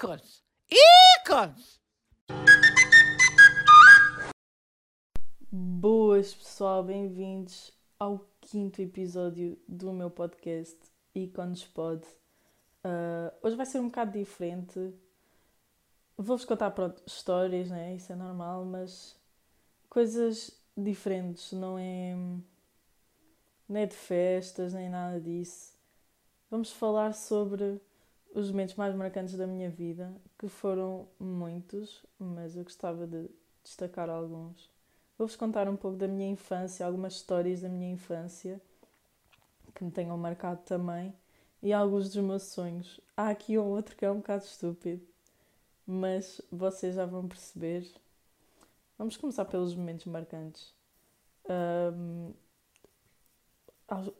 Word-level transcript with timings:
ícones! 0.00 0.42
Ícones! 1.20 1.78
Boas 5.52 6.32
pessoal, 6.32 6.82
bem-vindos 6.82 7.70
ao 7.98 8.26
quinto 8.40 8.80
episódio 8.80 9.58
do 9.68 9.92
meu 9.92 10.10
podcast 10.10 10.78
Icones 11.14 11.64
Pod. 11.64 12.02
Uh, 12.82 13.30
hoje 13.42 13.56
vai 13.56 13.66
ser 13.66 13.78
um 13.80 13.88
bocado 13.88 14.18
diferente. 14.18 14.94
Vou-vos 16.16 16.46
contar 16.46 16.70
pronto, 16.70 17.02
histórias, 17.06 17.68
né? 17.68 17.94
Isso 17.94 18.10
é 18.10 18.16
normal, 18.16 18.64
mas 18.64 19.14
coisas 19.90 20.50
diferentes, 20.74 21.52
não 21.52 21.78
é, 21.78 22.14
não 23.68 23.78
é 23.78 23.84
de 23.84 23.96
festas 23.96 24.72
nem 24.72 24.88
nada 24.88 25.20
disso. 25.20 25.74
Vamos 26.50 26.72
falar 26.72 27.12
sobre 27.12 27.78
os 28.34 28.50
momentos 28.50 28.74
mais 28.74 28.94
marcantes 28.94 29.36
da 29.36 29.46
minha 29.46 29.70
vida, 29.70 30.12
que 30.38 30.48
foram 30.48 31.08
muitos, 31.18 32.04
mas 32.18 32.56
eu 32.56 32.64
gostava 32.64 33.06
de 33.06 33.28
destacar 33.62 34.08
alguns. 34.08 34.70
Vou-vos 35.18 35.36
contar 35.36 35.68
um 35.68 35.76
pouco 35.76 35.96
da 35.96 36.08
minha 36.08 36.30
infância, 36.30 36.86
algumas 36.86 37.14
histórias 37.14 37.60
da 37.60 37.68
minha 37.68 37.92
infância 37.92 38.60
que 39.74 39.84
me 39.84 39.90
tenham 39.90 40.16
marcado 40.16 40.62
também 40.62 41.14
e 41.62 41.72
alguns 41.72 42.10
dos 42.10 42.24
meus 42.24 42.44
sonhos. 42.44 43.00
Há 43.16 43.28
aqui 43.28 43.58
um 43.58 43.66
outro 43.66 43.96
que 43.96 44.04
é 44.04 44.10
um 44.10 44.16
bocado 44.16 44.44
estúpido, 44.44 45.06
mas 45.86 46.40
vocês 46.50 46.94
já 46.94 47.04
vão 47.04 47.28
perceber. 47.28 47.86
Vamos 48.96 49.16
começar 49.16 49.44
pelos 49.44 49.74
momentos 49.74 50.06
marcantes. 50.06 50.74
Um, 51.48 52.32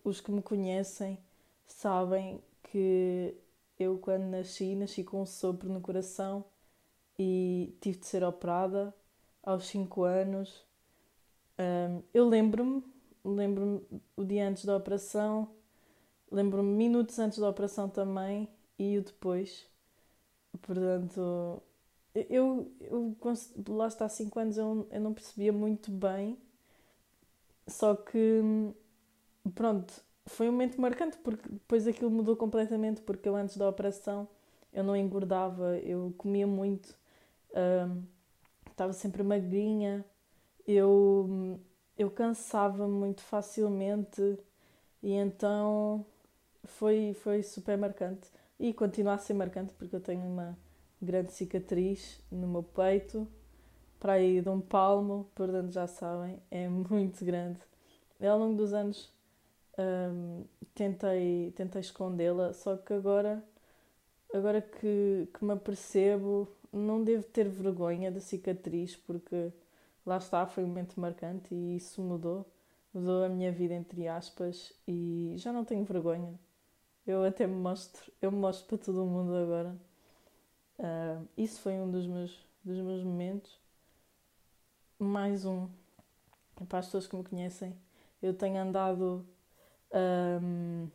os 0.03 0.20
que 0.20 0.33
me 0.33 0.42
conhecem 0.42 1.19
sabem 1.67 2.42
que 2.65 3.34
eu, 3.80 3.98
quando 3.98 4.25
nasci, 4.25 4.75
nasci 4.75 5.02
com 5.02 5.23
um 5.23 5.27
sopro 5.27 5.69
no 5.69 5.80
coração 5.80 6.45
e 7.19 7.75
tive 7.80 7.98
de 7.98 8.06
ser 8.06 8.23
operada 8.23 8.95
aos 9.42 9.67
5 9.67 10.05
anos. 10.05 10.64
Um, 11.59 12.03
eu 12.12 12.28
lembro-me, 12.28 12.83
lembro-me 13.25 13.83
o 14.17 14.25
dia 14.25 14.48
antes 14.48 14.64
da 14.64 14.77
operação, 14.77 15.51
lembro-me 16.31 16.70
minutos 16.70 17.19
antes 17.19 17.39
da 17.39 17.48
operação 17.48 17.89
também 17.89 18.48
e 18.78 18.98
o 18.98 19.03
depois. 19.03 19.67
Portanto, 20.62 21.62
eu, 22.14 22.70
eu 22.81 23.17
lá 23.69 23.86
está 23.89 24.06
há 24.06 24.08
5 24.08 24.39
anos 24.39 24.58
eu, 24.58 24.86
eu 24.91 25.01
não 25.01 25.14
percebia 25.14 25.53
muito 25.53 25.91
bem, 25.91 26.39
só 27.67 27.95
que 27.95 28.42
pronto, 29.55 30.03
foi 30.31 30.48
um 30.48 30.53
momento 30.53 30.81
marcante 30.81 31.19
porque 31.19 31.48
depois 31.48 31.86
aquilo 31.86 32.11
mudou 32.11 32.36
completamente 32.36 33.00
porque 33.03 33.28
eu 33.28 33.36
antes 33.36 33.56
da 33.56 33.69
operação 33.69 34.28
eu 34.73 34.84
não 34.84 34.97
engordava, 34.97 35.77
eu 35.78 36.14
comia 36.17 36.47
muito, 36.47 36.97
um, 37.53 38.03
estava 38.70 38.92
sempre 38.92 39.23
magrinha, 39.23 40.05
eu, 40.67 41.58
eu 41.98 42.08
cansava 42.11 42.86
muito 42.86 43.20
facilmente 43.23 44.39
e 45.03 45.12
então 45.12 46.06
foi, 46.64 47.12
foi 47.14 47.42
super 47.42 47.77
marcante 47.77 48.28
e 48.58 48.73
continua 48.73 49.14
a 49.14 49.19
ser 49.19 49.34
marcante 49.34 49.75
porque 49.75 49.97
eu 49.97 50.01
tenho 50.01 50.23
uma 50.25 50.56
grande 51.03 51.33
cicatriz 51.33 52.20
no 52.31 52.47
meu 52.47 52.62
peito 52.62 53.27
para 53.98 54.14
aí 54.14 54.41
de 54.41 54.48
um 54.48 54.61
palmo, 54.61 55.28
portanto 55.34 55.73
já 55.73 55.86
sabem, 55.89 56.41
é 56.51 56.69
muito 56.70 57.25
grande. 57.25 57.58
E 58.20 58.27
ao 58.27 58.39
longo 58.39 58.56
dos 58.56 58.73
anos 58.73 59.12
um, 59.81 60.45
tentei, 60.75 61.53
tentei 61.56 61.81
escondê-la, 61.81 62.53
só 62.53 62.77
que 62.77 62.92
agora, 62.92 63.42
agora 64.34 64.61
que, 64.61 65.28
que 65.33 65.45
me 65.45 65.53
apercebo, 65.53 66.48
não 66.73 67.03
devo 67.03 67.25
ter 67.25 67.48
vergonha 67.48 68.11
da 68.11 68.20
cicatriz, 68.20 68.97
porque 68.97 69.53
lá 70.06 70.19
está, 70.19 70.47
foi 70.47 70.64
um 70.64 70.69
momento 70.69 71.01
marcante 71.01 71.55
e 71.55 71.77
isso 71.77 72.03
mudou. 72.03 72.47
Mudou 72.92 73.25
a 73.25 73.28
minha 73.28 73.52
vida, 73.52 73.74
entre 73.74 74.08
aspas, 74.08 74.73
e 74.86 75.35
já 75.36 75.52
não 75.52 75.64
tenho 75.64 75.85
vergonha. 75.85 76.39
Eu 77.07 77.24
até 77.24 77.47
me 77.47 77.55
mostro, 77.55 78.12
eu 78.20 78.30
me 78.33 78.39
mostro 78.39 78.67
para 78.67 78.79
todo 78.79 79.05
mundo 79.07 79.35
agora. 79.35 79.77
Uh, 80.79 81.29
isso 81.36 81.61
foi 81.61 81.74
um 81.74 81.91
dos 81.91 82.07
meus, 82.07 82.47
dos 82.64 82.79
meus 82.79 83.05
momentos. 83.05 83.58
Mais 84.98 85.45
um, 85.47 85.68
para 86.68 86.80
as 86.80 86.86
pessoas 86.86 87.07
que 87.07 87.17
me 87.17 87.24
conhecem, 87.24 87.74
eu 88.23 88.35
tenho 88.35 88.58
andado 88.61 89.24
um, 89.92 90.89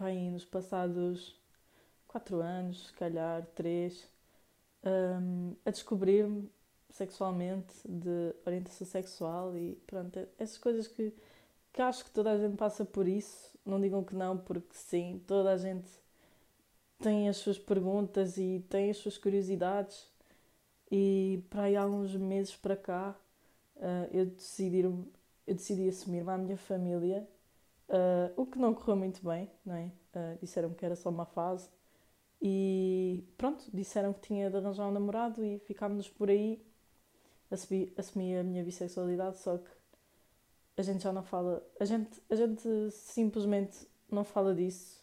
bem, 0.00 0.30
nos 0.30 0.44
passados 0.44 1.36
quatro 2.06 2.40
anos, 2.40 2.88
se 2.88 2.92
calhar 2.94 3.46
três, 3.54 4.08
um, 4.84 5.54
a 5.64 5.70
descobrir-me 5.70 6.50
sexualmente, 6.90 7.74
de 7.86 8.34
orientação 8.46 8.86
sexual 8.86 9.56
e 9.56 9.74
pronto, 9.86 10.18
essas 10.38 10.58
coisas 10.58 10.88
que, 10.88 11.12
que 11.72 11.82
acho 11.82 12.04
que 12.04 12.10
toda 12.10 12.32
a 12.32 12.38
gente 12.38 12.56
passa 12.56 12.84
por 12.84 13.06
isso. 13.06 13.56
Não 13.64 13.80
digam 13.80 14.02
que 14.02 14.14
não, 14.14 14.38
porque 14.38 14.74
sim, 14.74 15.22
toda 15.26 15.52
a 15.52 15.58
gente 15.58 15.88
tem 16.98 17.28
as 17.28 17.36
suas 17.36 17.58
perguntas 17.58 18.38
e 18.38 18.64
tem 18.68 18.90
as 18.90 18.96
suas 18.96 19.18
curiosidades. 19.18 20.06
E 20.90 21.44
para 21.50 21.64
aí 21.64 21.76
há 21.76 21.86
uns 21.86 22.16
meses 22.16 22.56
para 22.56 22.76
cá 22.76 23.14
uh, 23.76 24.08
eu, 24.10 24.26
decidi, 24.26 24.80
eu 24.80 25.04
decidi 25.46 25.88
assumir-me 25.88 26.30
à 26.30 26.38
minha 26.38 26.56
família 26.56 27.28
Uh, 27.88 28.32
o 28.36 28.46
que 28.46 28.58
não 28.58 28.74
correu 28.74 28.96
muito 28.96 29.24
bem, 29.26 29.50
não 29.64 29.74
é? 29.74 29.90
Uh, 30.14 30.38
disseram 30.40 30.70
que 30.74 30.84
era 30.84 30.94
só 30.94 31.08
uma 31.08 31.24
fase 31.24 31.68
e 32.40 33.24
pronto, 33.36 33.64
disseram 33.72 34.12
que 34.12 34.20
tinha 34.20 34.50
de 34.50 34.56
arranjar 34.56 34.86
um 34.86 34.92
namorado 34.92 35.44
e 35.44 35.58
ficámos 35.60 36.08
por 36.08 36.30
aí. 36.30 36.62
Assumi, 37.50 37.92
assumi 37.96 38.36
a 38.36 38.44
minha 38.44 38.62
bissexualidade, 38.62 39.38
só 39.38 39.56
que 39.56 39.70
a 40.76 40.82
gente 40.82 41.02
já 41.02 41.12
não 41.12 41.22
fala, 41.22 41.66
a 41.80 41.84
gente, 41.84 42.22
a 42.30 42.34
gente 42.36 42.90
simplesmente 42.90 43.88
não 44.10 44.22
fala 44.22 44.54
disso 44.54 45.02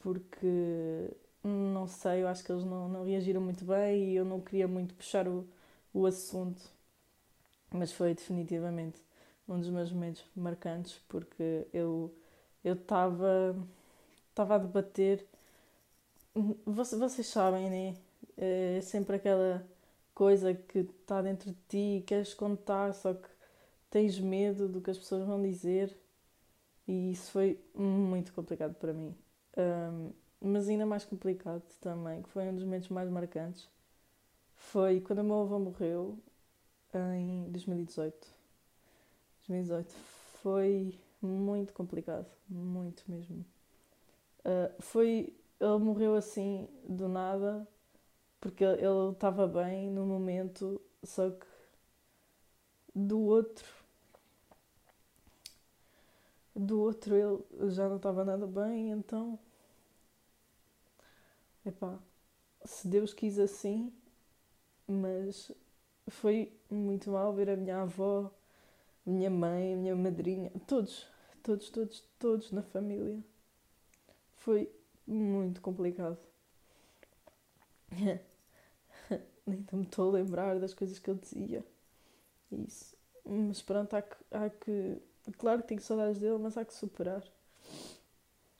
porque 0.00 1.10
não 1.44 1.86
sei, 1.86 2.22
eu 2.22 2.28
acho 2.28 2.44
que 2.44 2.52
eles 2.52 2.64
não, 2.64 2.88
não 2.88 3.04
reagiram 3.04 3.40
muito 3.40 3.64
bem 3.64 4.10
e 4.10 4.16
eu 4.16 4.24
não 4.24 4.40
queria 4.40 4.66
muito 4.68 4.94
puxar 4.94 5.28
o, 5.28 5.46
o 5.92 6.06
assunto, 6.06 6.62
mas 7.70 7.92
foi 7.92 8.14
definitivamente 8.14 9.00
um 9.48 9.58
dos 9.58 9.70
meus 9.70 9.90
momentos 9.92 10.24
marcantes, 10.36 11.00
porque 11.08 11.66
eu 11.72 12.14
estava 12.64 13.56
estava 14.30 14.56
a 14.56 14.58
debater 14.58 15.26
vocês, 16.64 17.00
vocês 17.00 17.26
sabem, 17.26 17.70
né? 17.70 17.96
É 18.36 18.80
sempre 18.82 19.16
aquela 19.16 19.66
coisa 20.14 20.54
que 20.54 20.80
está 20.80 21.22
dentro 21.22 21.50
de 21.50 21.56
ti 21.68 21.98
e 21.98 22.02
queres 22.02 22.34
contar, 22.34 22.94
só 22.94 23.14
que 23.14 23.28
tens 23.90 24.18
medo 24.20 24.68
do 24.68 24.80
que 24.80 24.90
as 24.90 24.98
pessoas 24.98 25.26
vão 25.26 25.42
dizer 25.42 25.96
e 26.86 27.12
isso 27.12 27.30
foi 27.32 27.60
muito 27.74 28.32
complicado 28.32 28.74
para 28.74 28.92
mim. 28.92 29.14
Um, 29.56 30.12
mas 30.40 30.68
ainda 30.68 30.86
mais 30.86 31.04
complicado 31.04 31.62
também, 31.80 32.22
que 32.22 32.28
foi 32.30 32.48
um 32.48 32.54
dos 32.54 32.64
momentos 32.64 32.88
mais 32.88 33.10
marcantes, 33.10 33.68
foi 34.54 35.00
quando 35.00 35.20
o 35.20 35.24
meu 35.24 35.40
avô 35.42 35.58
morreu 35.58 36.18
em 36.94 37.50
2018. 37.50 38.37
2018 39.48 39.94
foi 40.42 40.98
muito 41.20 41.72
complicado, 41.72 42.26
muito 42.48 43.02
mesmo. 43.08 43.44
Uh, 44.40 44.82
foi, 44.82 45.34
ele 45.60 45.78
morreu 45.78 46.14
assim 46.14 46.68
do 46.88 47.08
nada, 47.08 47.66
porque 48.40 48.64
ele 48.64 49.12
estava 49.12 49.46
bem 49.46 49.90
no 49.90 50.06
momento, 50.06 50.80
só 51.02 51.30
que 51.30 51.46
do 52.94 53.20
outro, 53.20 53.66
do 56.54 56.80
outro 56.80 57.14
ele 57.16 57.70
já 57.70 57.88
não 57.88 57.96
estava 57.96 58.24
nada 58.24 58.46
bem, 58.46 58.90
então, 58.90 59.38
epá, 61.64 61.98
se 62.64 62.86
Deus 62.86 63.12
quis 63.14 63.38
assim, 63.38 63.92
mas 64.86 65.50
foi 66.08 66.52
muito 66.70 67.10
mal 67.10 67.32
ver 67.32 67.50
a 67.50 67.56
minha 67.56 67.82
avó 67.82 68.30
minha 69.08 69.30
mãe, 69.30 69.74
minha 69.76 69.96
madrinha, 69.96 70.50
todos, 70.66 71.06
todos, 71.42 71.70
todos, 71.70 72.04
todos 72.18 72.52
na 72.52 72.62
família. 72.62 73.18
Foi 74.36 74.70
muito 75.06 75.60
complicado. 75.60 76.18
Nem 79.46 79.64
me 79.72 79.82
estou 79.84 80.10
a 80.10 80.12
lembrar 80.12 80.60
das 80.60 80.74
coisas 80.74 80.98
que 80.98 81.10
ele 81.10 81.20
dizia. 81.20 81.64
Isso. 82.52 82.94
Mas 83.24 83.62
pronto, 83.62 83.94
há 83.94 84.02
que, 84.02 84.16
há 84.30 84.50
que. 84.50 84.98
Claro 85.38 85.62
que 85.62 85.68
tenho 85.68 85.80
saudades 85.80 86.20
dele, 86.20 86.38
mas 86.38 86.56
há 86.56 86.64
que 86.64 86.74
superar. 86.74 87.22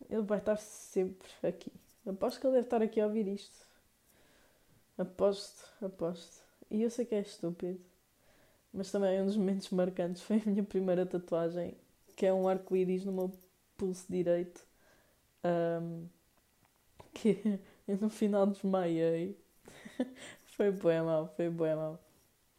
Ele 0.09 0.23
vai 0.23 0.39
estar 0.39 0.56
sempre 0.56 1.29
aqui. 1.43 1.73
Aposto 2.06 2.41
que 2.41 2.47
ele 2.47 2.55
deve 2.55 2.67
estar 2.67 2.83
aqui 2.83 3.00
a 3.00 3.06
ouvir 3.06 3.29
isto. 3.29 3.67
Aposto, 4.97 5.69
aposto. 5.85 6.43
E 6.71 6.83
eu 6.83 6.91
sei 6.91 7.05
que 7.05 7.15
é 7.15 7.21
estúpido 7.21 7.81
mas 8.79 8.93
também 8.93 9.21
um 9.21 9.27
dos 9.27 9.37
momentos 9.37 9.69
marcantes 9.71 10.23
foi 10.23 10.41
a 10.47 10.49
minha 10.49 10.63
primeira 10.63 11.05
tatuagem, 11.05 11.77
que 12.15 12.25
é 12.25 12.33
um 12.33 12.49
arco-íris 12.49 13.05
no 13.05 13.13
meu 13.13 13.33
pulso 13.77 14.07
direito. 14.09 14.65
Um, 15.45 16.07
que 17.13 17.59
Eu 17.89 17.97
no 17.99 18.09
final 18.09 18.47
desmaiei. 18.47 19.37
foi 20.47 20.71
bem 20.71 21.03
mal, 21.03 21.27
foi 21.35 21.51
bem 21.51 21.75
mal. 21.75 21.99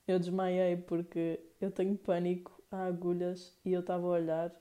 Eu 0.08 0.20
desmaiei 0.20 0.76
porque 0.76 1.40
eu 1.62 1.72
tenho 1.72 1.96
pânico 1.98 2.62
a 2.70 2.86
agulhas 2.86 3.56
e 3.64 3.72
eu 3.72 3.80
estava 3.80 4.06
a 4.06 4.10
olhar. 4.10 4.52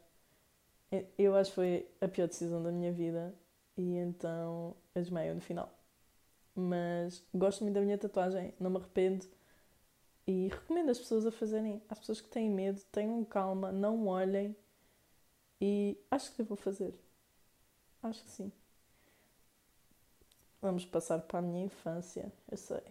Eu 1.18 1.34
acho 1.34 1.50
que 1.50 1.54
foi 1.56 1.88
a 2.00 2.06
pior 2.06 2.28
decisão 2.28 2.62
da 2.62 2.70
minha 2.70 2.92
vida 2.92 3.34
e 3.76 3.96
então 3.96 4.76
eu 4.94 5.02
desmaiei 5.02 5.34
no 5.34 5.40
final. 5.40 5.72
Mas 6.54 7.24
gosto 7.34 7.64
muito 7.64 7.74
da 7.74 7.80
minha 7.80 7.98
tatuagem, 7.98 8.54
não 8.60 8.70
me 8.70 8.76
arrependo 8.76 9.26
e 10.28 10.48
recomendo 10.48 10.90
as 10.90 10.98
pessoas 10.98 11.24
a 11.24 11.32
fazerem. 11.32 11.82
As 11.88 11.98
pessoas 11.98 12.20
que 12.20 12.28
têm 12.28 12.50
medo, 12.50 12.82
tenham 12.92 13.24
calma, 13.24 13.72
não 13.72 14.06
olhem 14.06 14.54
e 15.58 15.96
acho 16.10 16.34
que 16.34 16.42
vou 16.42 16.56
fazer. 16.56 16.94
Acho 18.02 18.22
que 18.22 18.30
sim. 18.30 18.52
Vamos 20.60 20.84
passar 20.84 21.20
para 21.20 21.38
a 21.38 21.42
minha 21.42 21.64
infância, 21.64 22.30
eu 22.50 22.58
sei. 22.58 22.82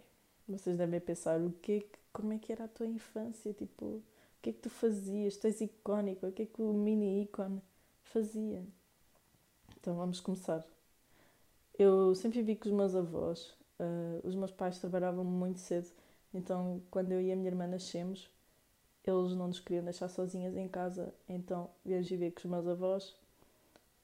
Vocês 0.48 0.76
devem 0.76 0.98
pensar 0.98 1.40
o 1.40 1.52
que, 1.52 1.86
como 2.12 2.32
é 2.32 2.38
que 2.38 2.50
era 2.50 2.64
a 2.64 2.68
tua 2.68 2.86
infância, 2.86 3.52
tipo, 3.52 3.84
o 3.86 4.02
que 4.42 4.50
é 4.50 4.52
que 4.52 4.58
tu 4.58 4.70
fazias? 4.70 5.36
Tu 5.36 5.46
és 5.46 5.60
icónico, 5.60 6.26
o 6.26 6.32
que 6.32 6.42
é 6.42 6.46
que 6.46 6.60
o 6.60 6.72
mini 6.72 7.22
ícone 7.22 7.62
fazia? 8.02 8.66
Então 9.78 9.94
vamos 9.94 10.18
começar. 10.18 10.66
Eu 11.78 12.16
sempre 12.16 12.42
vi 12.42 12.56
com 12.56 12.68
os 12.68 12.74
meus 12.74 12.96
avós, 12.96 13.54
uh, 13.78 14.26
os 14.26 14.34
meus 14.34 14.50
pais 14.50 14.80
trabalhavam 14.80 15.24
muito 15.24 15.60
cedo, 15.60 15.88
então 16.32 16.82
quando 16.90 17.12
eu 17.12 17.20
e 17.20 17.32
a 17.32 17.36
minha 17.36 17.48
irmã 17.48 17.66
nascemos, 17.66 18.30
eles 19.04 19.34
não 19.34 19.48
nos 19.48 19.60
queriam 19.60 19.84
deixar 19.84 20.08
sozinhas 20.08 20.56
em 20.56 20.68
casa, 20.68 21.14
então 21.28 21.70
viemos 21.84 22.08
viver 22.08 22.32
com 22.32 22.40
os 22.40 22.44
meus 22.44 22.66
avós 22.66 23.14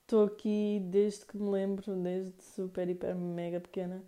Estou 0.05 0.27
aqui 0.27 0.81
desde 0.91 1.25
que 1.25 1.39
me 1.39 1.51
lembro, 1.51 1.97
desde 1.97 2.35
super, 2.43 2.87
hiper, 2.91 3.17
mega 3.17 3.59
pequena. 3.59 4.05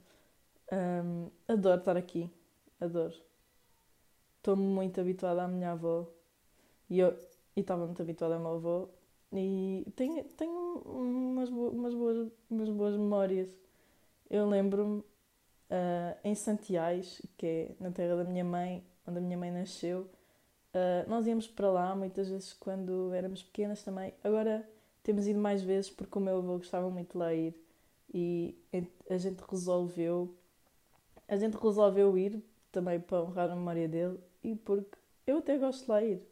Um, 0.70 1.30
adoro 1.48 1.78
estar 1.78 1.96
aqui. 1.96 2.30
Adoro. 2.78 3.14
Estou 4.36 4.56
muito 4.56 5.00
habituada 5.00 5.44
à 5.44 5.48
minha 5.48 5.72
avó. 5.72 6.06
E 6.90 6.98
eu 6.98 7.18
estava 7.56 7.86
muito 7.86 8.02
habituada 8.02 8.36
à 8.36 8.38
minha 8.38 8.52
avó. 8.52 8.90
E 9.32 9.86
tenho, 9.96 10.22
tenho 10.36 10.82
umas, 10.84 11.48
umas, 11.48 11.94
boas, 11.94 12.32
umas 12.50 12.68
boas 12.68 12.94
memórias. 12.94 13.48
Eu 14.28 14.46
lembro-me 14.50 15.02
uh, 15.70 16.18
em 16.24 16.34
Santiais, 16.34 17.22
que 17.36 17.46
é 17.46 17.70
na 17.80 17.90
terra 17.90 18.16
da 18.16 18.24
minha 18.24 18.44
mãe, 18.44 18.84
onde 19.06 19.18
a 19.18 19.20
minha 19.20 19.38
mãe 19.38 19.50
nasceu. 19.50 20.08
Uh, 20.74 21.08
nós 21.08 21.26
íamos 21.26 21.46
para 21.46 21.70
lá 21.70 21.94
muitas 21.94 22.28
vezes 22.28 22.52
quando 22.52 23.12
éramos 23.14 23.42
pequenas 23.42 23.82
também. 23.82 24.12
Agora 24.22 24.68
temos 25.02 25.26
ido 25.26 25.38
mais 25.38 25.62
vezes 25.62 25.90
porque 25.90 26.18
o 26.18 26.20
meu 26.20 26.38
avô 26.38 26.58
gostava 26.58 26.90
muito 26.90 27.12
de 27.12 27.18
lá 27.18 27.32
ir 27.32 27.54
e 28.12 28.56
a 29.08 29.16
gente 29.18 29.42
resolveu 29.48 30.34
a 31.28 31.36
gente 31.36 31.56
resolveu 31.56 32.16
ir 32.16 32.42
também 32.70 33.00
para 33.00 33.22
honrar 33.22 33.50
a 33.50 33.56
memória 33.56 33.88
dele 33.88 34.18
e 34.44 34.54
porque 34.54 34.96
eu 35.26 35.38
até 35.38 35.58
gosto 35.58 35.84
de 35.84 35.90
lá 35.90 36.02
ir. 36.02 36.22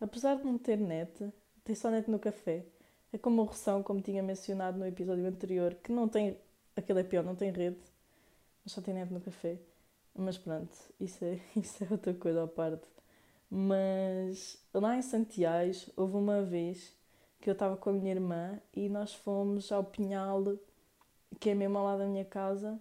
Apesar 0.00 0.36
de 0.36 0.44
não 0.44 0.58
ter 0.58 0.76
net, 0.76 1.32
ter 1.64 1.74
só 1.74 1.90
net 1.90 2.10
no 2.10 2.18
café. 2.18 2.66
É 3.12 3.16
como 3.16 3.42
o 3.42 3.44
Roção, 3.44 3.82
como 3.82 4.02
tinha 4.02 4.22
mencionado 4.22 4.78
no 4.78 4.86
episódio 4.86 5.26
anterior, 5.26 5.74
que 5.82 5.92
não 5.92 6.08
tem. 6.08 6.36
Aquele 6.76 7.00
é 7.00 7.04
pior, 7.04 7.24
não 7.24 7.36
tem 7.36 7.50
rede, 7.52 7.78
só 8.66 8.80
tem 8.80 8.94
net 8.94 9.12
no 9.12 9.20
café. 9.20 9.58
Mas 10.14 10.38
pronto, 10.38 10.72
isso 11.00 11.24
é, 11.24 11.40
isso 11.56 11.84
é 11.84 11.88
outra 11.90 12.14
coisa 12.14 12.44
à 12.44 12.46
parte. 12.46 12.86
Mas 13.50 14.58
lá 14.72 14.96
em 14.96 15.02
Santiago 15.02 15.72
houve 15.96 16.16
uma 16.16 16.42
vez 16.42 16.94
que 17.40 17.50
eu 17.50 17.52
estava 17.52 17.76
com 17.76 17.90
a 17.90 17.92
minha 17.92 18.12
irmã 18.12 18.58
e 18.72 18.88
nós 18.88 19.14
fomos 19.14 19.70
ao 19.70 19.84
Pinhal, 19.84 20.56
que 21.38 21.50
é 21.50 21.54
mesmo 21.54 21.78
ao 21.78 21.84
lado 21.84 21.98
da 21.98 22.06
minha 22.06 22.24
casa, 22.24 22.80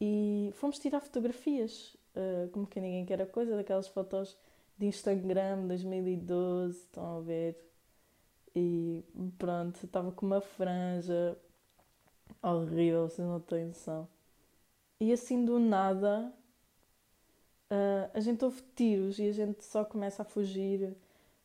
e 0.00 0.50
fomos 0.54 0.78
tirar 0.78 1.00
fotografias, 1.00 1.96
uh, 2.16 2.48
como 2.50 2.66
que 2.66 2.80
ninguém 2.80 3.06
quer 3.06 3.22
a 3.22 3.26
coisa, 3.26 3.56
daquelas 3.56 3.86
fotos 3.86 4.36
de 4.76 4.86
Instagram 4.86 5.66
2012, 5.68 6.78
estão 6.78 7.18
a 7.18 7.20
ver? 7.20 7.56
E 8.54 9.04
pronto, 9.38 9.84
estava 9.84 10.10
com 10.10 10.26
uma 10.26 10.40
franja 10.40 11.36
horrível, 12.42 13.08
vocês 13.08 13.26
não 13.26 13.40
têm 13.40 13.66
noção. 13.66 14.08
E 15.00 15.12
assim 15.12 15.44
do 15.44 15.58
nada, 15.58 16.32
uh, 17.70 18.10
a 18.12 18.20
gente 18.20 18.44
ouve 18.44 18.62
tiros 18.76 19.18
e 19.18 19.28
a 19.28 19.32
gente 19.32 19.64
só 19.64 19.84
começa 19.84 20.22
a 20.22 20.24
fugir 20.24 20.94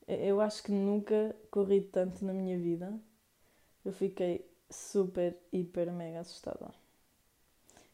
eu 0.07 0.39
acho 0.39 0.63
que 0.63 0.71
nunca 0.71 1.35
corri 1.49 1.81
tanto 1.81 2.23
na 2.23 2.33
minha 2.33 2.57
vida. 2.57 2.93
Eu 3.83 3.91
fiquei 3.91 4.47
super, 4.69 5.37
hiper, 5.51 5.91
mega 5.91 6.19
assustada. 6.19 6.73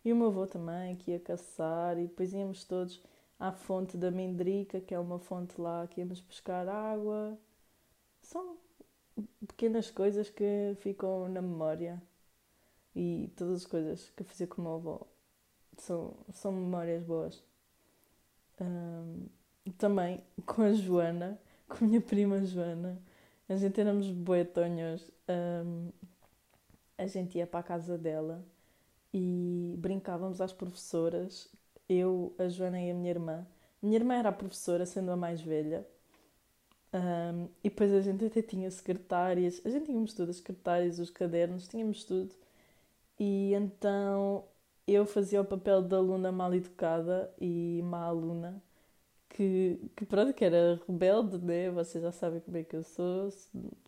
E 0.03 0.11
o 0.11 0.15
meu 0.15 0.27
avô 0.27 0.47
também, 0.47 0.95
que 0.95 1.11
ia 1.11 1.19
caçar, 1.19 1.97
e 1.97 2.07
depois 2.07 2.33
íamos 2.33 2.65
todos 2.65 3.01
à 3.39 3.51
fonte 3.51 3.97
da 3.97 4.11
Mendrica, 4.11 4.81
que 4.81 4.93
é 4.93 4.99
uma 4.99 5.19
fonte 5.19 5.59
lá 5.59 5.87
que 5.87 6.01
íamos 6.01 6.21
pescar 6.21 6.67
água. 6.67 7.37
São 8.21 8.57
pequenas 9.47 9.89
coisas 9.91 10.29
que 10.29 10.75
ficam 10.81 11.29
na 11.29 11.41
memória. 11.41 12.01
E 12.95 13.31
todas 13.37 13.61
as 13.61 13.65
coisas 13.65 14.09
que 14.09 14.21
eu 14.23 14.25
fazia 14.25 14.47
com 14.47 14.61
o 14.61 14.65
meu 14.65 14.73
avô 14.75 15.07
são, 15.77 16.13
são 16.33 16.51
memórias 16.51 17.03
boas. 17.03 17.44
Um, 18.59 19.25
também 19.77 20.23
com 20.45 20.62
a 20.62 20.73
Joana 20.73 21.39
com 21.71 21.85
a 21.85 21.88
minha 21.88 22.01
prima 22.01 22.44
Joana. 22.45 23.01
A 23.47 23.56
gente 23.56 23.79
éramos 23.79 24.09
boetonhos. 24.12 25.09
Um, 25.27 25.89
a 26.97 27.07
gente 27.07 27.38
ia 27.38 27.47
para 27.47 27.62
a 27.62 27.63
casa 27.63 27.97
dela 27.97 28.44
e 29.13 29.75
brincávamos 29.77 30.41
às 30.41 30.53
professoras. 30.53 31.50
Eu, 31.88 32.33
a 32.38 32.47
Joana 32.47 32.81
e 32.81 32.91
a 32.91 32.94
minha 32.94 33.09
irmã. 33.09 33.45
Minha 33.81 33.97
irmã 33.97 34.15
era 34.15 34.29
a 34.29 34.33
professora, 34.33 34.85
sendo 34.85 35.12
a 35.12 35.15
mais 35.15 35.41
velha. 35.41 35.88
Um, 36.94 37.47
e 37.63 37.69
depois 37.69 37.94
a 37.94 38.01
gente 38.01 38.25
até 38.25 38.41
tinha 38.41 38.69
secretárias. 38.69 39.62
A 39.65 39.69
gente 39.69 39.85
tínhamos 39.85 40.13
tudo, 40.13 40.29
as 40.29 40.38
secretárias, 40.38 41.00
os 41.00 41.09
cadernos, 41.09 41.68
tínhamos 41.68 42.03
tudo. 42.03 42.33
E 43.19 43.53
então 43.53 44.44
eu 44.93 45.05
fazia 45.05 45.41
o 45.41 45.45
papel 45.45 45.81
de 45.81 45.95
aluna 45.95 46.31
mal 46.31 46.53
educada 46.53 47.33
e 47.39 47.81
má 47.83 48.05
aluna 48.05 48.61
que, 49.29 49.79
que 49.95 50.05
pronto, 50.05 50.33
que 50.33 50.45
era 50.45 50.79
rebelde, 50.88 51.38
né? 51.39 51.69
Vocês 51.71 52.03
já 52.03 52.11
sabem 52.11 52.41
como 52.41 52.57
é 52.57 52.63
que 52.63 52.75
eu 52.75 52.83
sou, 52.83 53.29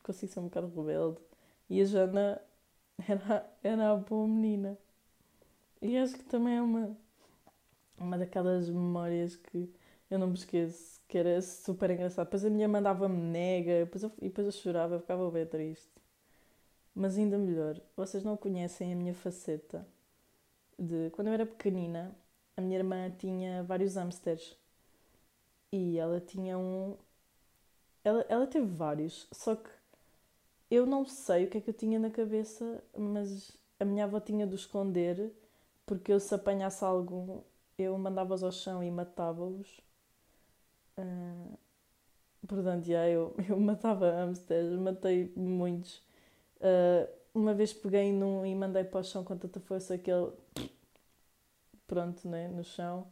consigo 0.03 0.31
ser 0.31 0.39
um 0.39 0.44
bocado 0.45 0.67
rebelde. 0.67 1.19
E 1.69 1.81
a 1.81 1.85
Jana 1.85 2.41
era, 3.07 3.50
era 3.63 3.91
a 3.91 3.95
boa 3.97 4.27
menina. 4.27 4.77
E 5.81 5.97
acho 5.97 6.15
que 6.15 6.23
também 6.23 6.55
é 6.57 6.61
uma, 6.61 6.97
uma 7.97 8.17
daquelas 8.17 8.69
memórias 8.69 9.35
que 9.35 9.69
eu 10.09 10.19
não 10.19 10.28
me 10.28 10.35
esqueço, 10.35 11.01
que 11.07 11.18
era 11.18 11.42
super 11.42 11.89
engraçado. 11.92 12.25
Depois 12.28 12.45
a 12.45 12.49
minha 12.49 12.68
mandava-me 12.68 13.18
nega, 13.18 13.85
depois 13.85 14.04
eu, 14.04 14.11
e 14.21 14.30
depois 14.30 14.47
eu 14.47 14.54
chorava, 14.54 14.95
eu 14.95 14.99
ficava 14.99 15.30
bem 15.31 15.45
triste. 15.45 15.92
Mas 16.95 17.18
ainda 17.18 17.37
melhor, 17.37 17.80
vocês 17.95 18.23
não 18.23 18.37
conhecem 18.37 18.94
a 18.94 18.95
minha 18.95 19.13
faceta 19.13 19.85
de 20.77 21.09
quando 21.11 21.27
eu 21.27 21.33
era 21.33 21.45
pequenina, 21.45 22.15
a 22.57 22.61
minha 22.61 22.77
irmã 22.77 23.09
tinha 23.18 23.63
vários 23.63 23.95
hamsters 23.95 24.56
e 25.71 25.97
ela 25.97 26.19
tinha 26.21 26.57
um. 26.57 26.95
Ela, 28.03 28.25
ela 28.30 28.47
teve 28.47 28.68
vários, 28.68 29.27
só 29.31 29.56
que 29.56 29.69
eu 30.69 30.85
não 30.85 31.06
sei 31.06 31.45
o 31.45 31.49
que 31.49 31.57
é 31.57 31.61
que 31.61 31.69
eu 31.69 31.73
tinha 31.73 31.99
na 31.99 32.09
cabeça, 32.09 32.83
mas 32.97 33.57
a 33.80 33.85
minha 33.85 34.06
avó 34.06 34.19
tinha 34.19 34.45
de 34.47 34.56
esconder, 34.56 35.31
porque 35.85 36.11
eu 36.11 36.19
se 36.19 36.33
apanhasse 36.35 36.83
algum, 36.83 37.42
eu 37.77 37.97
mandava-os 37.97 38.44
ao 38.44 38.51
chão 38.51 38.83
e 38.83 38.92
matava-os. 38.92 39.81
Uh, 40.97 41.57
portanto, 42.47 42.85
já, 42.85 43.07
eu, 43.07 43.35
eu 43.49 43.59
matava 43.59 44.11
hamsters, 44.11 44.77
matei 44.80 45.31
muitos. 45.35 45.97
Uh, 46.57 47.07
uma 47.33 47.54
vez 47.54 47.73
peguei 47.73 48.11
num 48.11 48.45
e 48.45 48.54
mandei 48.56 48.83
para 48.83 48.99
o 48.99 49.04
chão 49.04 49.23
com 49.23 49.37
tanta 49.37 49.59
força 49.59 49.97
que 49.97 50.11
ele. 50.11 50.31
Pronto, 51.87 52.28
né? 52.28 52.47
No 52.47 52.63
chão. 52.63 53.07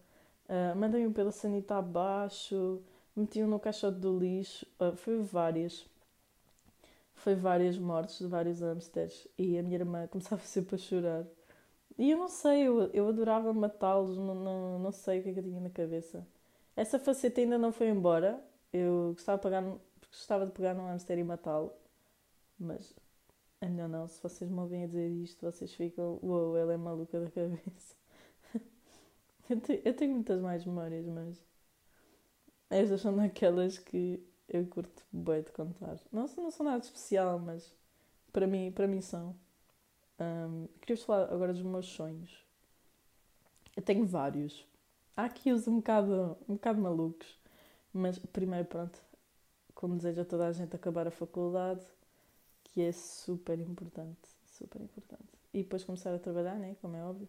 Uh, 0.47 0.75
mandei 0.75 1.05
um 1.07 1.13
pela 1.13 1.31
sanita 1.31 1.75
abaixo, 1.77 2.81
meti 3.15 3.41
um 3.41 3.47
no 3.47 3.59
caixote 3.59 3.99
do 3.99 4.17
lixo. 4.17 4.65
Uh, 4.79 4.95
foi 4.95 5.21
várias. 5.21 5.85
Foi 7.13 7.35
várias 7.35 7.77
mortes 7.77 8.19
de 8.19 8.27
vários 8.27 8.61
hamsters. 8.61 9.27
E 9.37 9.57
a 9.57 9.63
minha 9.63 9.77
irmã 9.77 10.07
começava 10.11 10.41
sempre 10.43 10.75
a 10.75 10.77
chorar. 10.77 11.25
E 11.97 12.11
eu 12.11 12.17
não 12.17 12.27
sei, 12.29 12.63
eu, 12.67 12.89
eu 12.93 13.07
adorava 13.09 13.53
matá-los, 13.53 14.17
não, 14.17 14.33
não, 14.35 14.79
não 14.79 14.91
sei 14.91 15.19
o 15.19 15.23
que 15.23 15.29
é 15.29 15.33
que 15.33 15.39
eu 15.39 15.43
tinha 15.43 15.59
na 15.61 15.69
cabeça. 15.69 16.25
Essa 16.75 16.99
faceta 16.99 17.41
ainda 17.41 17.57
não 17.57 17.71
foi 17.71 17.89
embora. 17.89 18.43
Eu 18.73 19.13
gostava 19.13 19.37
de 19.37 19.43
pegar, 19.43 19.63
gostava 20.09 20.45
de 20.45 20.51
pegar 20.53 20.73
num 20.73 20.85
hamster 20.85 21.19
e 21.19 21.23
matá-lo. 21.23 21.71
Mas 22.59 22.93
ainda 23.61 23.87
não, 23.87 24.07
se 24.07 24.21
vocês 24.21 24.49
me 24.49 24.59
ouvem 24.59 24.83
a 24.83 24.87
dizer 24.87 25.09
isto, 25.09 25.45
vocês 25.45 25.73
ficam, 25.73 26.19
uou, 26.21 26.57
ela 26.57 26.73
é 26.73 26.77
maluca 26.77 27.19
da 27.19 27.29
cabeça. 27.31 27.95
Eu 29.49 29.59
tenho, 29.59 29.81
eu 29.83 29.93
tenho 29.93 30.13
muitas 30.13 30.39
mais 30.39 30.65
memórias, 30.65 31.05
mas 31.05 31.43
estas 32.69 33.01
são 33.01 33.13
daquelas 33.13 33.77
que 33.77 34.25
eu 34.47 34.65
curto 34.67 35.03
bem 35.11 35.41
de 35.41 35.51
contar. 35.51 35.99
Não, 36.11 36.25
não 36.37 36.51
são 36.51 36.65
nada 36.65 36.83
especial, 36.83 37.37
mas 37.37 37.73
para 38.31 38.47
mim, 38.47 38.71
para 38.71 38.87
mim 38.87 39.01
são. 39.01 39.35
Um, 40.19 40.67
queria 40.79 40.95
falar 41.03 41.33
agora 41.33 41.51
dos 41.51 41.63
meus 41.63 41.87
sonhos. 41.87 42.45
Eu 43.75 43.83
tenho 43.83 44.05
vários. 44.05 44.65
Há 45.17 45.25
aqui 45.25 45.51
os 45.51 45.67
um 45.67 45.77
bocado, 45.77 46.37
um 46.47 46.53
bocado 46.53 46.81
malucos. 46.81 47.37
Mas 47.93 48.17
primeiro, 48.19 48.65
pronto, 48.67 49.01
como 49.75 49.97
desejo 49.97 50.21
a 50.21 50.25
toda 50.25 50.47
a 50.47 50.51
gente 50.53 50.75
acabar 50.75 51.07
a 51.07 51.11
faculdade, 51.11 51.85
que 52.71 52.81
é 52.81 52.91
super 52.91 53.59
importante, 53.59 54.29
super 54.45 54.81
importante. 54.81 55.23
E 55.53 55.63
depois 55.63 55.83
começar 55.83 56.13
a 56.13 56.19
trabalhar, 56.19 56.55
né? 56.55 56.75
Como 56.81 56.95
é 56.95 57.03
óbvio. 57.03 57.27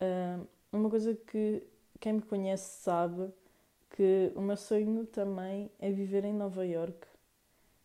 Uh, 0.00 0.46
uma 0.72 0.90
coisa 0.90 1.14
que 1.14 1.62
quem 2.00 2.14
me 2.14 2.22
conhece 2.22 2.82
sabe 2.82 3.32
que 3.90 4.32
o 4.34 4.40
meu 4.40 4.56
sonho 4.56 5.06
também 5.06 5.70
é 5.78 5.90
viver 5.90 6.24
em 6.24 6.34
Nova 6.34 6.64
York. 6.66 7.06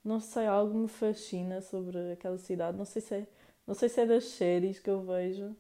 Não 0.04 0.20
sei, 0.20 0.48
algo 0.48 0.78
me 0.78 0.88
fascina 0.88 1.62
sobre 1.62 2.14
aquela 2.14 2.38
cidade. 2.38 2.78
Não 2.78 2.86
sei 2.86 3.02
se 3.02 3.16
é, 3.16 3.28
não 3.66 3.76
sei 3.76 3.90
se 3.90 4.02
é 4.02 4.06
das 4.06 4.26
séries 4.26 4.80
que 4.80 4.90
eu 4.90 5.02
vejo, 5.04 5.56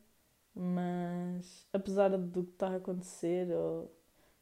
mas 0.56 1.68
apesar 1.74 2.10
do 2.18 2.44
que 2.44 2.52
está 2.52 2.70
a 2.70 2.76
acontecer 2.78 3.52
ou 3.52 3.92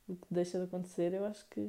do 0.07 0.15
que 0.15 0.27
deixa 0.31 0.59
de 0.59 0.65
acontecer, 0.65 1.13
eu 1.13 1.25
acho 1.25 1.47
que 1.49 1.61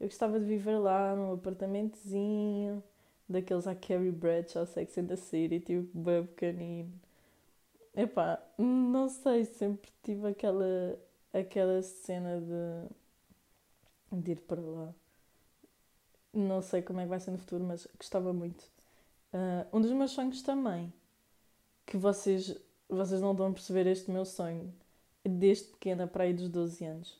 eu 0.00 0.08
gostava 0.08 0.40
de 0.40 0.46
viver 0.46 0.78
lá 0.78 1.14
num 1.16 1.32
apartamentozinho, 1.34 2.82
daqueles 3.28 3.66
a 3.66 3.74
Carrie 3.74 4.10
Bradshaw, 4.10 4.66
Sex 4.66 4.98
and 4.98 5.06
the 5.06 5.16
City, 5.16 5.60
tipo, 5.60 5.98
bem 5.98 6.26
pequenino. 6.26 6.92
Epá, 7.94 8.42
não 8.58 9.08
sei, 9.08 9.44
sempre 9.44 9.90
tive 10.02 10.28
aquela, 10.28 10.98
aquela 11.32 11.82
cena 11.82 12.40
de, 12.40 14.20
de 14.20 14.32
ir 14.32 14.40
para 14.42 14.60
lá. 14.60 14.94
Não 16.32 16.60
sei 16.60 16.82
como 16.82 17.00
é 17.00 17.04
que 17.04 17.08
vai 17.08 17.20
ser 17.20 17.30
no 17.30 17.38
futuro, 17.38 17.64
mas 17.64 17.86
gostava 17.98 18.32
muito. 18.32 18.62
Uh, 19.32 19.66
um 19.76 19.80
dos 19.80 19.92
meus 19.92 20.10
sonhos 20.12 20.42
também, 20.42 20.92
que 21.86 21.96
vocês, 21.96 22.54
vocês 22.88 23.20
não 23.20 23.30
a 23.30 23.52
perceber 23.52 23.86
este 23.86 24.10
meu 24.10 24.24
sonho, 24.24 24.72
desde 25.24 25.64
pequena, 25.68 26.06
para 26.06 26.24
aí 26.24 26.34
dos 26.34 26.48
12 26.48 26.84
anos, 26.84 27.10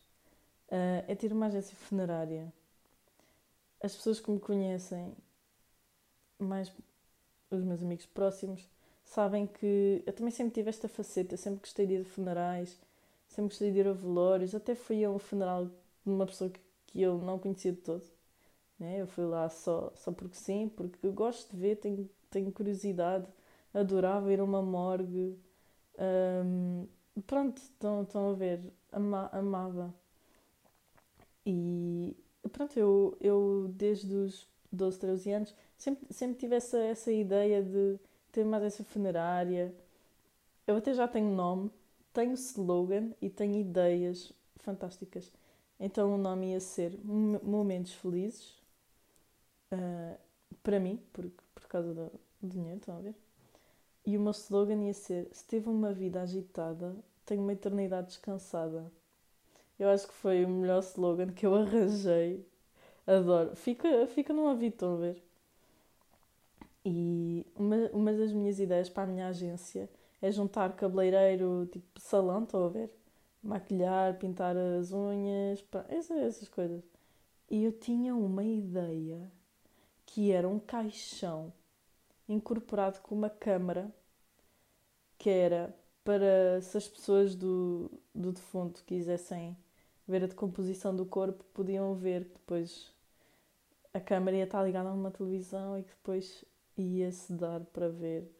uh, 0.68 1.04
é 1.08 1.14
ter 1.14 1.32
uma 1.32 1.46
agência 1.46 1.75
funerária. 1.75 2.52
As 3.82 3.94
pessoas 3.94 4.20
que 4.20 4.30
me 4.30 4.38
conhecem, 4.38 5.14
mais 6.38 6.73
os 7.50 7.62
meus 7.62 7.83
amigos 7.83 8.07
próximos, 8.07 8.69
sabem 9.05 9.47
que 9.47 10.02
eu 10.05 10.12
também 10.12 10.33
sempre 10.33 10.55
tive 10.55 10.69
esta 10.69 10.88
faceta, 10.88 11.37
sempre 11.37 11.61
gostei 11.61 11.87
de 11.87 11.95
ir 11.95 12.00
a 12.02 12.05
funerais, 12.05 12.78
sempre 13.28 13.50
gostei 13.50 13.71
de 13.73 13.78
ir 13.78 13.88
a 13.88 13.93
velórios, 13.93 14.55
até 14.55 14.75
fui 14.75 15.05
a 15.05 15.11
um 15.11 15.19
funeral 15.19 15.66
de 15.66 15.73
uma 16.05 16.26
pessoa 16.26 16.50
que, 16.50 16.61
eu 17.00 17.19
não 17.19 17.38
conhecia 17.38 17.73
de 17.73 17.78
todo. 17.78 18.02
Né? 18.78 19.00
Eu 19.00 19.07
fui 19.07 19.25
lá 19.25 19.49
só, 19.50 19.93
só 19.97 20.11
porque 20.12 20.37
sim, 20.37 20.71
porque 20.75 21.07
eu 21.07 21.12
gosto 21.12 21.50
de 21.52 21.57
ver, 21.61 21.76
tenho, 21.76 22.09
tenho 22.31 22.50
curiosidade, 22.52 23.26
adorava 23.75 24.33
ir 24.33 24.40
a 24.40 24.45
uma 24.45 24.62
morgue. 24.62 25.38
Um, 25.99 26.87
pronto, 27.26 27.59
estão, 27.59 28.02
estão 28.02 28.31
a 28.31 28.33
ver, 28.35 28.61
ama, 28.93 29.28
amava. 29.33 29.95
E 31.45 32.16
pronto, 32.52 32.78
eu, 32.78 33.16
eu 33.21 33.71
desde 33.75 34.14
os 34.14 34.49
12, 34.73 34.99
13 34.99 35.33
anos 35.33 35.55
sempre, 35.78 36.12
sempre 36.12 36.38
tive 36.38 36.56
essa, 36.56 36.78
essa 36.78 37.12
ideia 37.12 37.62
de 37.62 37.99
ter 38.33 38.45
mais 38.45 38.62
essa 38.62 38.85
funerária. 38.85 39.75
Eu 40.66 40.76
até 40.76 40.92
já 40.95 41.06
tenho 41.09 41.30
nome, 41.30 41.71
tenho 42.12 42.35
slogan 42.35 43.11
e 43.21 43.30
tenho 43.30 43.56
ideias 43.56 44.33
fantásticas. 44.56 45.33
Então 45.78 46.14
o 46.14 46.18
nome 46.18 46.52
ia 46.52 46.61
ser 46.61 46.99
Momentos 47.04 47.92
Felizes 47.92 48.56
uh, 49.73 50.18
para 50.62 50.80
mim, 50.80 51.00
por, 51.12 51.30
por 51.54 51.66
causa 51.68 51.95
do, 51.95 52.11
dinheiro, 52.42 52.78
estão 52.78 52.97
a 52.97 53.00
ver? 53.00 53.14
E 54.04 54.16
o 54.16 54.21
meu 54.21 54.33
slogan 54.33 54.85
ia 54.85 54.95
ser: 54.95 55.28
Se 55.33 55.45
teve 55.45 55.68
uma 55.68 55.92
vida 55.92 56.21
agitada, 56.23 56.95
tenho 57.25 57.42
uma 57.42 57.52
eternidade 57.52 58.09
descansada. 58.09 58.90
Eu 59.78 59.88
acho 59.90 60.09
que 60.09 60.14
foi 60.14 60.45
o 60.45 60.49
melhor 60.49 60.80
slogan 60.80 61.28
que 61.33 61.47
eu 61.47 61.54
arranjei. 61.56 62.47
Adoro. 63.06 63.54
Fica, 63.56 64.06
fica 64.09 64.33
no 64.33 64.42
ouvido, 64.49 64.73
estão 64.75 64.95
a 64.95 64.99
ver? 64.99 65.25
E 66.88 67.45
uma, 67.57 67.76
uma 67.93 68.12
das 68.12 68.33
minhas 68.33 68.61
ideias 68.61 68.88
para 68.88 69.02
a 69.02 69.07
minha 69.07 69.26
agência 69.26 69.90
é 70.23 70.31
juntar 70.31 70.76
cabeleireiro, 70.76 71.69
tipo 71.73 72.00
salão, 72.00 72.45
estou 72.45 72.66
a 72.66 72.69
ver? 72.69 72.97
Maquilhar, 73.43 74.16
pintar 74.21 74.57
as 74.57 74.93
unhas, 74.93 75.64
essas, 75.88 76.16
essas 76.16 76.49
coisas. 76.49 76.85
E 77.50 77.64
eu 77.64 77.73
tinha 77.73 78.14
uma 78.14 78.45
ideia 78.45 79.28
que 80.07 80.31
era 80.31 80.49
um 80.49 80.61
caixão 80.61 81.52
incorporado 82.28 83.00
com 83.00 83.16
uma 83.16 83.31
câmara 83.31 83.93
que 85.19 85.28
era 85.28 85.75
para 86.05 86.61
se 86.62 86.78
as 86.78 86.87
pessoas 86.87 87.35
do, 87.35 87.90
do 88.14 88.31
defunto 88.31 88.85
quisessem 88.85 89.57
ver 90.07 90.23
a 90.23 90.28
decomposição 90.28 90.95
do 90.95 91.05
corpo, 91.05 91.43
podiam 91.52 91.97
ver 91.97 92.26
que 92.26 92.35
depois 92.35 92.93
a 93.93 93.99
câmara 93.99 94.37
ia 94.37 94.45
estar 94.45 94.62
ligada 94.62 94.88
a 94.88 94.93
uma 94.93 95.11
televisão 95.11 95.76
e 95.76 95.83
que 95.83 95.90
depois 95.90 96.45
ia-se 96.76 97.33
dar 97.33 97.61
para 97.66 97.88
ver. 97.88 98.30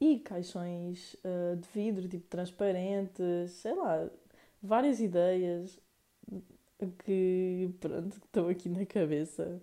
E 0.00 0.18
caixões 0.18 1.14
uh, 1.24 1.56
de 1.56 1.68
vidro, 1.68 2.08
tipo 2.08 2.26
transparentes, 2.28 3.52
sei 3.52 3.74
lá, 3.74 4.08
várias 4.62 5.00
ideias 5.00 5.78
que, 7.04 7.70
pronto, 7.80 8.16
estão 8.16 8.48
aqui 8.48 8.68
na 8.68 8.84
cabeça. 8.86 9.60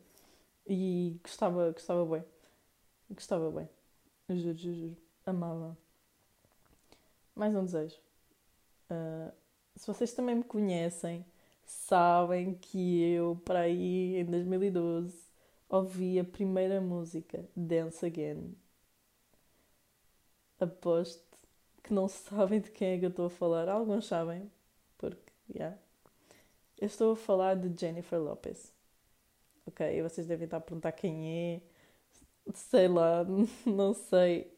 E 0.68 1.20
gostava, 1.24 1.72
gostava 1.72 2.06
bem. 2.06 2.24
Gostava 3.10 3.52
bem. 3.52 3.70
Juro, 4.30 4.58
juro, 4.58 4.76
juro. 4.76 4.98
Amava. 5.26 5.78
Mais 7.36 7.56
um 7.56 7.66
desejo. 7.66 7.98
Uh, 8.90 9.32
se 9.76 9.88
vocês 9.88 10.14
também 10.14 10.36
me 10.36 10.44
conhecem, 10.44 11.26
sabem 11.66 12.54
que 12.54 13.02
eu, 13.02 13.42
para 13.46 13.62
aí, 13.62 14.18
em 14.18 14.26
2012, 14.26 15.29
ouvi 15.70 16.20
a 16.20 16.24
primeira 16.26 16.82
música, 16.82 17.48
Dance 17.56 18.06
Again. 18.06 18.56
Aposto 20.60 21.38
que 21.84 21.94
não 21.94 22.08
sabem 22.10 22.60
de 22.62 22.72
quem 22.72 22.90
é 22.96 23.00
que 23.00 23.06
eu 23.06 23.10
estou 23.10 23.28
a 23.28 23.30
falar. 23.30 23.70
Alguns 23.70 24.08
sabem, 24.08 24.52
porque, 24.98 25.32
yeah. 25.54 25.78
Eu 26.80 26.88
estou 26.88 27.14
a 27.14 27.16
falar 27.16 27.56
de 27.56 27.80
Jennifer 27.80 28.20
Lopez. 28.20 28.74
Ok, 29.68 29.86
e 29.86 30.02
vocês 30.02 30.28
devem 30.28 30.46
estar 30.46 30.58
a 30.58 30.62
perguntar 30.62 30.92
quem 30.94 31.56
é. 31.56 31.62
Sei 32.54 32.88
lá, 32.88 33.26
não 33.66 33.94
sei. 33.94 34.54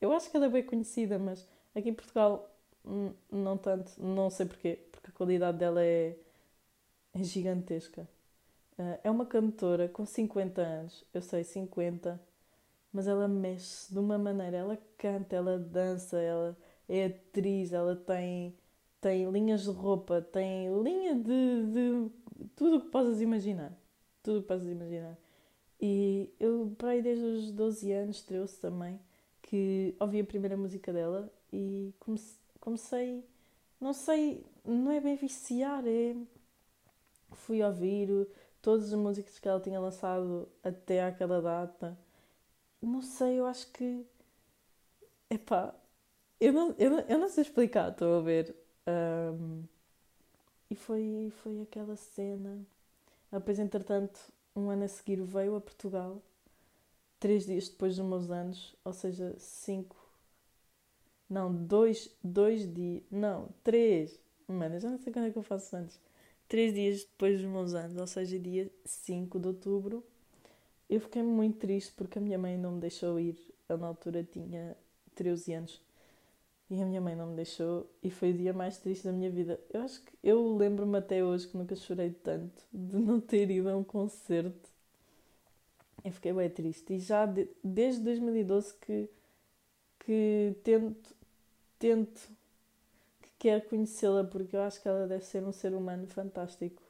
Eu 0.00 0.12
acho 0.12 0.30
que 0.30 0.36
ela 0.36 0.46
é 0.46 0.50
bem 0.50 0.64
conhecida, 0.64 1.18
mas 1.18 1.48
aqui 1.74 1.90
em 1.90 1.94
Portugal 1.94 2.50
não 3.30 3.58
tanto. 3.58 3.92
Não 4.02 4.30
sei 4.30 4.46
porquê, 4.46 4.78
porque 4.92 5.10
a 5.10 5.14
qualidade 5.14 5.58
dela 5.58 5.84
é, 5.84 6.16
é 7.14 7.22
gigantesca. 7.22 8.08
Uh, 8.78 8.98
é 9.02 9.10
uma 9.10 9.26
cantora 9.26 9.88
com 9.88 10.04
50 10.06 10.60
anos, 10.62 11.04
eu 11.12 11.20
sei, 11.20 11.42
50, 11.42 12.20
mas 12.92 13.08
ela 13.08 13.26
mexe 13.26 13.92
de 13.92 13.98
uma 13.98 14.16
maneira, 14.16 14.58
ela 14.58 14.78
canta, 14.96 15.36
ela 15.36 15.58
dança, 15.58 16.20
ela 16.20 16.56
é 16.88 17.06
atriz, 17.06 17.72
ela 17.72 17.96
tem, 17.96 18.56
tem 19.00 19.30
linhas 19.30 19.62
de 19.64 19.70
roupa, 19.70 20.22
tem 20.22 20.68
linha 20.82 21.14
de, 21.14 21.66
de 21.66 22.10
tudo 22.56 22.76
o 22.76 22.80
que 22.82 22.90
possas 22.90 23.20
imaginar. 23.20 23.72
Tudo 24.22 24.38
o 24.38 24.42
que 24.42 24.48
possas 24.48 24.68
imaginar. 24.68 25.18
E 25.80 26.32
eu, 26.40 26.74
para 26.78 26.90
aí 26.90 27.02
desde 27.02 27.24
os 27.24 27.52
12 27.52 27.92
anos, 27.92 28.22
trouxe 28.22 28.60
também, 28.60 29.00
que 29.42 29.94
ouvi 30.00 30.20
a 30.20 30.24
primeira 30.24 30.56
música 30.56 30.92
dela 30.92 31.32
e 31.52 31.92
comecei, 31.98 32.38
comecei 32.60 33.24
não 33.80 33.92
sei, 33.92 34.44
não 34.64 34.90
é 34.90 35.00
bem 35.00 35.16
viciar, 35.16 35.84
é. 35.86 36.16
Fui 37.32 37.62
ouvir, 37.62 38.28
todas 38.62 38.92
as 38.92 38.98
músicas 38.98 39.38
que 39.38 39.48
ela 39.48 39.60
tinha 39.60 39.80
lançado 39.80 40.48
até 40.62 41.04
aquela 41.04 41.40
data. 41.40 41.98
Não 42.82 43.02
sei, 43.02 43.38
eu 43.40 43.46
acho 43.46 43.70
que. 43.72 44.06
Epá, 45.30 45.74
eu 46.40 46.52
não, 46.52 46.74
eu 46.78 46.90
não, 46.90 47.00
eu 47.00 47.18
não 47.18 47.28
sei 47.28 47.42
explicar, 47.42 47.90
estou 47.90 48.18
a 48.18 48.22
ver. 48.22 48.54
Um, 48.86 49.64
e 50.70 50.74
foi, 50.74 51.32
foi 51.42 51.62
aquela 51.62 51.96
cena. 51.96 52.64
Depois, 53.32 53.58
entretanto, 53.58 54.20
um 54.56 54.70
ano 54.70 54.84
a 54.84 54.88
seguir 54.88 55.20
veio 55.22 55.56
a 55.56 55.60
Portugal, 55.60 56.22
três 57.20 57.46
dias 57.46 57.68
depois 57.68 57.96
dos 57.96 58.06
meus 58.06 58.30
anos, 58.30 58.76
ou 58.84 58.92
seja, 58.92 59.34
cinco. 59.38 59.96
Não, 61.28 61.54
dois, 61.54 62.10
dois 62.24 62.72
dias. 62.72 63.02
Não, 63.10 63.48
três. 63.62 64.18
Mano, 64.46 64.76
eu 64.76 64.80
já 64.80 64.90
não 64.90 64.98
sei 64.98 65.12
quando 65.12 65.26
é 65.26 65.30
que 65.30 65.38
eu 65.38 65.42
faço 65.42 65.76
antes 65.76 66.00
três 66.48 66.74
dias 66.74 67.04
depois 67.04 67.40
dos 67.40 67.50
meus 67.50 67.74
anos, 67.74 67.96
ou 67.96 68.06
seja, 68.06 68.38
dia 68.38 68.70
5 68.84 69.38
de 69.38 69.48
outubro, 69.48 70.04
eu 70.88 71.00
fiquei 71.00 71.22
muito 71.22 71.58
triste 71.58 71.92
porque 71.94 72.18
a 72.18 72.22
minha 72.22 72.38
mãe 72.38 72.56
não 72.56 72.72
me 72.72 72.80
deixou 72.80 73.20
ir. 73.20 73.36
Eu, 73.68 73.76
na 73.76 73.86
altura, 73.86 74.24
tinha 74.24 74.76
13 75.14 75.52
anos 75.52 75.82
e 76.70 76.82
a 76.82 76.86
minha 76.86 77.00
mãe 77.00 77.14
não 77.16 77.28
me 77.28 77.36
deixou 77.36 77.90
e 78.02 78.10
foi 78.10 78.30
o 78.30 78.34
dia 78.34 78.52
mais 78.52 78.78
triste 78.78 79.04
da 79.04 79.12
minha 79.12 79.30
vida. 79.30 79.60
Eu 79.72 79.82
acho 79.82 80.02
que 80.02 80.12
eu 80.22 80.56
lembro-me 80.56 80.98
até 80.98 81.24
hoje 81.24 81.48
que 81.48 81.56
nunca 81.56 81.76
chorei 81.76 82.10
tanto 82.10 82.62
de 82.72 82.96
não 82.96 83.20
ter 83.20 83.50
ido 83.50 83.68
a 83.68 83.76
um 83.76 83.84
concerto. 83.84 84.70
Eu 86.04 86.12
fiquei 86.12 86.32
bem 86.32 86.48
triste 86.48 86.94
e 86.94 86.98
já 87.00 87.26
de, 87.26 87.48
desde 87.62 88.02
2012 88.02 88.74
que, 88.80 89.10
que 90.00 90.54
tento, 90.62 91.14
tento 91.78 92.30
quero 93.38 93.68
conhecê-la 93.68 94.24
porque 94.24 94.56
eu 94.56 94.62
acho 94.62 94.80
que 94.82 94.88
ela 94.88 95.06
deve 95.06 95.24
ser 95.24 95.44
um 95.44 95.52
ser 95.52 95.74
humano 95.74 96.06
fantástico. 96.06 96.82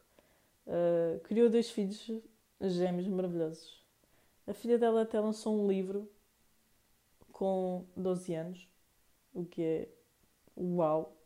Uh, 0.67 1.21
criou 1.21 1.49
dois 1.49 1.71
filhos 1.71 2.11
gêmeos 2.61 3.07
maravilhosos. 3.09 3.79
A 4.47 4.55
filha 4.55 4.79
dela 4.79 5.03
até 5.03 5.21
lançou 5.21 5.59
um 5.59 5.69
livro 5.69 6.11
com 7.33 7.85
12 7.97 8.35
anos, 8.35 8.69
o 9.33 9.45
que 9.45 9.63
é 9.63 9.89
uau. 10.57 11.17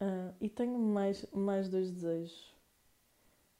Uh, 0.00 0.34
e 0.40 0.48
tenho 0.48 0.78
mais, 0.78 1.26
mais 1.32 1.68
dois 1.68 1.90
desejos. 1.90 2.54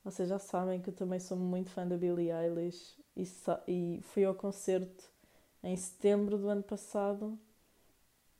Vocês 0.04 0.28
já 0.28 0.38
sabem 0.38 0.80
que 0.80 0.90
eu 0.90 0.94
também 0.94 1.18
sou 1.18 1.36
muito 1.36 1.70
fã 1.70 1.86
da 1.86 1.96
Billie 1.96 2.30
Eilish 2.30 2.96
e, 3.16 3.24
e 3.66 4.00
fui 4.02 4.24
ao 4.24 4.34
concerto 4.34 5.10
em 5.64 5.76
setembro 5.76 6.38
do 6.38 6.48
ano 6.48 6.62
passado 6.62 7.36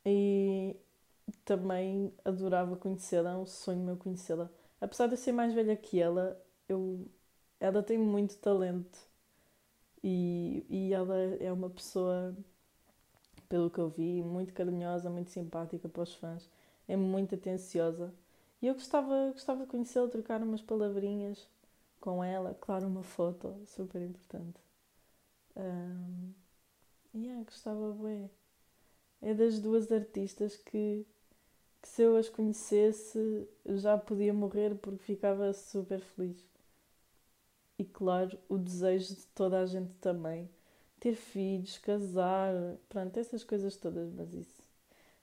e 0.05 0.77
também 1.47 2.13
adorava 2.25 2.77
conhecê-la, 2.77 3.31
é 3.33 3.37
um 3.37 3.47
sonho 3.47 3.81
meu 3.81 3.97
conhecê-la. 3.97 4.51
Apesar 4.81 5.07
de 5.07 5.15
eu 5.15 5.19
ser 5.19 5.33
mais 5.33 5.55
velha 5.55 5.77
que 5.77 6.01
ela, 6.01 6.39
eu, 6.69 7.09
ela 7.61 7.83
tem 7.83 7.97
muito 7.99 8.37
talento 8.39 8.99
e, 10.03 10.67
e 10.69 10.93
ela 10.93 11.17
é 11.41 11.53
uma 11.53 11.71
pessoa, 11.71 12.37
pelo 13.49 13.71
que 13.71 13.79
eu 13.79 13.89
vi, 13.89 14.23
muito 14.23 14.53
carinhosa, 14.53 15.09
muito 15.09 15.31
simpática 15.31 15.89
para 15.89 16.03
os 16.03 16.15
fãs, 16.15 16.51
é 16.89 16.97
muito 16.97 17.35
atenciosa. 17.37 18.13
E 18.61 18.67
eu 18.67 18.75
gostava, 18.75 19.31
gostava 19.33 19.63
de 19.65 19.71
conhecê-la, 19.71 20.09
trocar 20.09 20.43
umas 20.43 20.63
palavrinhas 20.63 21.47
com 22.01 22.25
ela, 22.25 22.57
claro, 22.61 22.87
uma 22.89 23.03
foto, 23.05 23.55
super 23.67 24.03
importante. 24.03 24.61
Um, 25.57 26.33
yeah, 27.15 27.43
gostava 27.45 27.93
bem. 27.93 28.31
É 29.23 29.33
das 29.35 29.61
duas 29.61 29.91
artistas 29.93 30.57
que, 30.57 31.07
que 31.87 31.93
se 31.93 32.03
eu 32.03 32.17
as 32.17 32.29
conhecesse 32.29 33.49
eu 33.65 33.79
já 33.79 33.97
podia 33.97 34.35
morrer 34.35 34.75
porque 34.75 35.05
ficava 35.05 35.53
super 35.53 36.01
feliz. 36.01 36.45
E 37.79 37.85
claro, 37.85 38.37
o 38.49 38.59
desejo 38.59 39.15
de 39.15 39.27
toda 39.29 39.61
a 39.61 39.67
gente 39.67 39.93
também. 40.01 40.51
Ter 40.99 41.15
filhos, 41.15 41.79
casar, 41.79 42.53
pronto, 42.89 43.17
essas 43.19 43.45
coisas 43.45 43.77
todas, 43.77 44.11
mas 44.13 44.33
isso, 44.35 44.63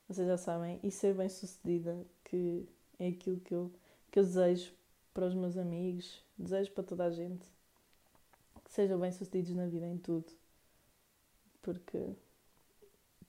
vocês 0.07 0.27
já 0.27 0.37
sabem, 0.37 0.79
e 0.83 0.91
ser 0.91 1.15
bem 1.15 1.27
sucedida, 1.27 2.05
que 2.23 2.65
é 2.99 3.07
aquilo 3.07 3.39
que 3.39 3.53
eu, 3.53 3.71
que 4.11 4.19
eu 4.19 4.23
desejo 4.23 4.71
para 5.13 5.25
os 5.25 5.33
meus 5.33 5.57
amigos, 5.57 6.23
desejo 6.37 6.71
para 6.71 6.83
toda 6.83 7.05
a 7.05 7.11
gente 7.11 7.45
que 8.63 8.71
sejam 8.71 8.99
bem-sucedidos 8.99 9.55
na 9.55 9.65
vida 9.65 9.87
em 9.87 9.97
tudo, 9.97 10.31
porque 11.61 12.15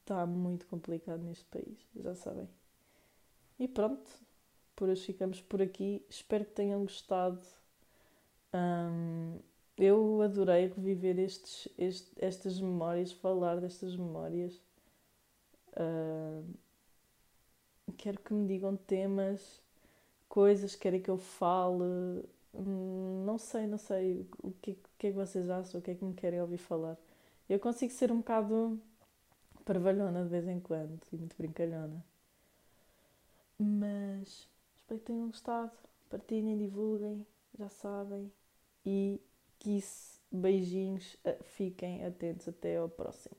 está 0.01 0.27
muito 0.27 0.67
complicado 0.67 1.23
neste 1.23 1.47
país, 1.47 1.79
já 1.97 2.15
sabem. 2.15 2.49
E 3.59 3.69
pronto, 3.69 4.11
por 4.75 4.89
hoje 4.89 5.05
ficamos 5.05 5.41
por 5.41 5.63
aqui. 5.63 6.05
Espero 6.09 6.45
que 6.45 6.53
tenham 6.53 6.83
gostado. 6.83 7.41
Um, 8.53 9.39
eu 9.77 10.23
adorei 10.23 10.69
reviver 10.69 11.19
estes, 11.19 11.69
este, 11.79 12.11
estas 12.19 12.61
memórias, 12.61 13.13
falar 13.13 13.61
destas 13.61 13.97
memórias. 13.97 14.61
Uh, 15.73 16.45
quero 17.97 18.19
que 18.21 18.33
me 18.33 18.47
digam 18.47 18.77
temas 18.77 19.61
coisas 20.29 20.75
que 20.75 20.83
querem 20.83 21.01
que 21.01 21.11
eu 21.11 21.19
fale. 21.19 22.25
Hum, 22.55 23.25
não 23.27 23.39
sei, 23.39 23.67
não 23.67 23.79
sei 23.79 24.27
o 24.43 24.53
que, 24.53 24.73
o 24.73 24.77
que 24.99 25.07
é 25.09 25.11
que 25.11 25.17
vocês 25.17 25.51
acham, 25.51 25.81
o 25.81 25.83
que 25.83 25.91
é 25.93 25.95
que 25.95 26.05
me 26.05 26.15
querem 26.15 26.41
ouvir 26.41 26.59
falar. 26.59 26.97
Eu 27.49 27.59
consigo 27.61 27.93
ser 27.93 28.13
um 28.13 28.19
bocado 28.19 28.81
parvalhona 29.65 30.25
de 30.25 30.29
vez 30.31 30.47
em 30.49 30.61
quando 30.61 31.01
e 31.13 31.17
muito 31.17 31.37
brincalhona. 31.37 32.05
Mas 33.59 34.49
espero 34.77 35.01
que 35.01 35.07
tenham 35.07 35.27
gostado. 35.27 35.73
Partilhem, 36.09 36.57
divulguem, 36.57 37.27
já 37.59 37.69
sabem. 37.69 38.33
E 38.85 39.21
isso, 39.65 40.21
beijinhos, 40.31 41.17
fiquem 41.43 42.05
atentos. 42.05 42.49
Até 42.49 42.77
ao 42.77 42.89
próximo. 42.89 43.37